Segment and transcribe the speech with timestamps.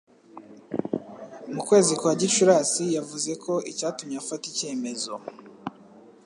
[1.53, 5.13] mu kwezi kwa Gicurasi yavuze ko icyatumye afata icyemezo